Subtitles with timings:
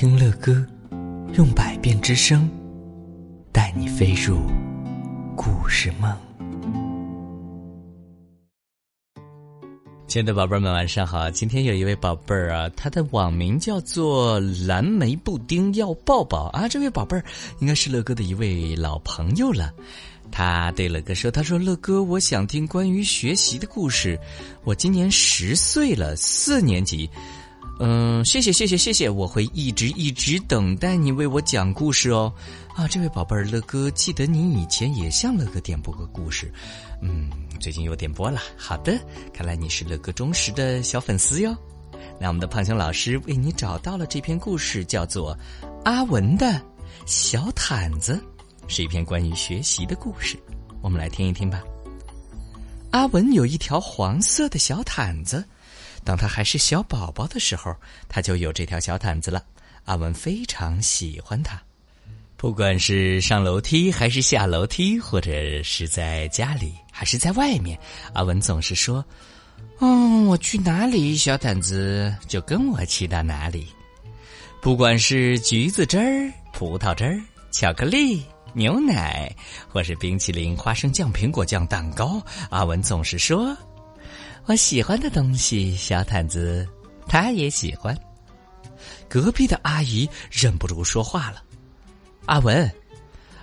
[0.00, 0.64] 听乐歌，
[1.34, 2.48] 用百变之声，
[3.52, 4.38] 带你飞入
[5.36, 6.16] 故事梦。
[10.06, 11.28] 亲爱的宝贝们，晚上好！
[11.28, 14.38] 今天有一位宝贝儿啊，他的网名叫做
[14.68, 16.68] 蓝莓布丁要抱抱啊！
[16.68, 17.24] 这位宝贝儿
[17.58, 19.74] 应该是乐哥的一位老朋友了。
[20.30, 24.16] 他对乐哥说：“他说乐哥，我想听关于学习的故事。
[24.62, 27.10] 我今年十岁了，四年级。”
[27.80, 32.32] 嗯，谢谢谢谢谢谢，我会一直一直等待你为我讲故事哦。
[32.74, 36.52] 啊，这位宝贝儿乐哥，记得你以前也向乐哥点播过故事，
[37.00, 37.30] 嗯，
[37.60, 38.40] 最近又点播了。
[38.56, 38.98] 好的，
[39.32, 41.56] 看来你是乐哥忠实的小粉丝哟。
[42.20, 45.36] 那我们的胖熊老师为你找到了这篇故事，叫做
[45.84, 46.60] 《阿文的
[47.06, 48.14] 小毯子》，
[48.66, 50.36] 是一篇关于学习的故事。
[50.82, 51.62] 我们来听一听吧。
[52.90, 55.44] 阿文有一条黄色的小毯子。
[56.04, 57.74] 当他还是小宝宝的时候，
[58.08, 59.44] 他就有这条小毯子了。
[59.84, 61.58] 阿文非常喜欢它，
[62.36, 67.78] 不管是上楼梯还是下楼梯，或者是在家里还是在外面，
[68.12, 69.02] 阿文总是说
[69.80, 73.66] ：“嗯，我去哪里，小毯子就跟我骑到哪里。”
[74.60, 77.18] 不管是橘子汁儿、葡萄汁儿、
[77.50, 79.34] 巧克力、牛奶，
[79.68, 83.56] 或是冰淇淋、花生酱、苹果酱、蛋糕，阿文总是说。
[84.48, 86.66] 我喜欢的东西，小毯子，
[87.06, 87.94] 他也喜欢。
[89.06, 91.42] 隔壁的阿姨忍不住说话了
[92.24, 92.72] ：“阿文，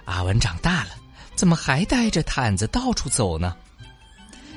[0.06, 0.90] 阿文长大了，
[1.36, 3.56] 怎么还带着毯子到处走呢？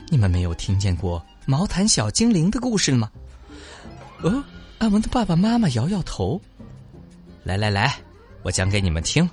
[0.08, 3.10] 你们没有听见过毛毯小精灵的故事吗？”
[4.24, 4.42] 哦，
[4.78, 6.40] 阿文的爸爸妈妈摇摇头。
[7.44, 7.94] 来来来，
[8.42, 9.28] 我讲给你们听，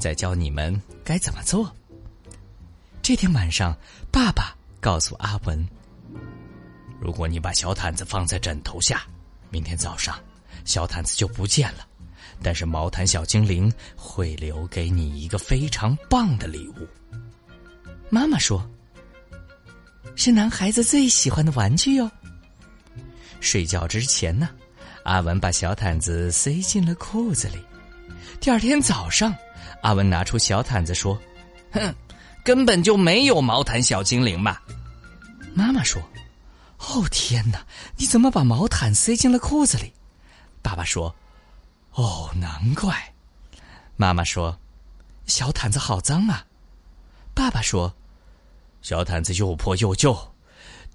[0.00, 1.72] 再教你们该怎么做。
[3.02, 3.72] 这天晚上，
[4.10, 5.64] 爸爸告诉阿文。
[7.06, 9.04] 如果你把小毯子放在枕头下，
[9.48, 10.18] 明天早上，
[10.64, 11.86] 小毯子就不见了。
[12.42, 16.88] 但是毛毯小精灵会留给你一个非常棒的礼物。
[18.10, 18.68] 妈妈说
[20.16, 22.10] ：“是男孩子最喜欢的玩具哟。”
[23.38, 24.48] 睡觉之前呢，
[25.04, 27.64] 阿文把小毯子塞进了裤子里。
[28.40, 29.32] 第二天早上，
[29.80, 31.16] 阿文拿出小毯子说
[31.70, 31.94] ：“哼，
[32.42, 34.58] 根本就没有毛毯小精灵嘛。”
[35.54, 36.02] 妈妈说。
[36.88, 37.66] 哦天哪！
[37.96, 39.92] 你怎么把毛毯塞进了裤子里？
[40.62, 41.14] 爸爸说
[41.94, 43.12] ：“哦，难怪。”
[43.96, 44.56] 妈妈说
[45.26, 46.46] ：“小毯子好脏啊。”
[47.34, 47.92] 爸爸说
[48.82, 50.16] ：“小毯子又破又旧，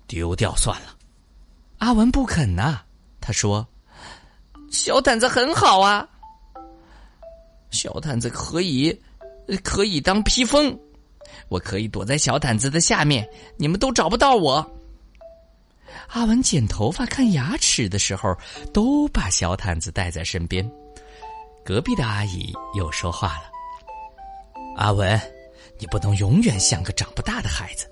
[0.07, 0.95] 丢掉算了。”
[1.79, 2.81] 阿文不肯呐，
[3.19, 3.67] 他说
[4.71, 6.07] ：“小毯子很好啊，
[7.69, 8.97] 小毯子可以
[9.63, 10.77] 可以当披风，
[11.49, 13.27] 我可以躲在小毯子的下面，
[13.57, 14.65] 你们都找不到我。”
[16.13, 18.35] 阿文剪头发、看牙齿的时候，
[18.73, 20.69] 都把小毯子带在身边。
[21.63, 23.43] 隔壁的阿姨又说话了
[24.75, 25.19] ：“阿文，
[25.79, 27.89] 你不能永远像个长不大的孩子。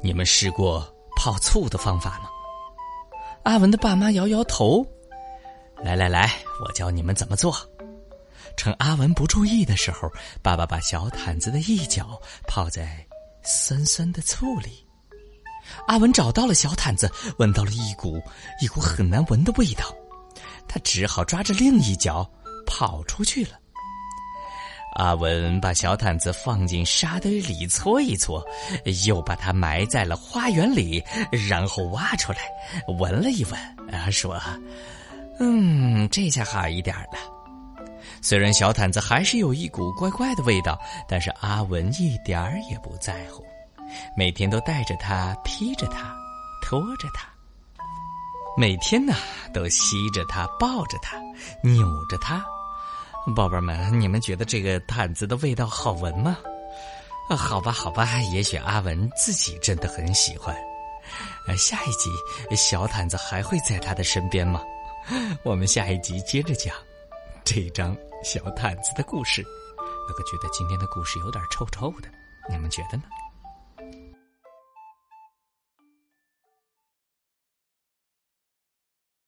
[0.00, 0.86] 你们试过
[1.16, 2.28] 泡醋的方法吗？”
[3.42, 4.86] 阿文的爸妈摇摇头。
[5.82, 6.30] 来来来，
[6.64, 7.56] 我教你们怎么做。
[8.56, 10.08] 趁阿文不注意的时候，
[10.40, 13.04] 爸爸把小毯子的一角泡在
[13.42, 14.83] 酸酸的醋里。
[15.86, 18.20] 阿文找到了小毯子，闻到了一股
[18.60, 19.84] 一股很难闻的味道，
[20.66, 22.28] 他只好抓着另一脚
[22.66, 23.58] 跑出去了。
[24.96, 28.44] 阿文把小毯子放进沙堆里搓一搓，
[29.04, 31.02] 又把它埋在了花园里，
[31.48, 32.38] 然后挖出来
[32.98, 33.54] 闻了一闻，
[33.92, 34.40] 啊，说
[35.40, 37.18] ：“嗯，这下好一点了。
[38.22, 43.44] 虽然小毯子还是有一股怪怪的味道，但是阿文一点儿也不在乎。”
[44.16, 46.14] 每天都带着它，披着它，
[46.62, 47.28] 拖着它。
[48.56, 49.14] 每天呢，
[49.52, 51.18] 都吸着它，抱着它，
[51.62, 52.44] 扭着它。
[53.34, 56.36] 宝贝们，你们觉得这个毯子的味道好闻吗？
[57.28, 60.54] 啊，好吧，好吧，也许阿文自己真的很喜欢。
[61.46, 62.10] 呃，下一集
[62.56, 64.62] 小毯子还会在他的身边吗？
[65.42, 66.74] 我们下一集接着讲
[67.44, 69.44] 这张小毯子的故事。
[70.06, 72.08] 那个觉得今天的故事有点臭臭的，
[72.50, 73.04] 你们觉得呢？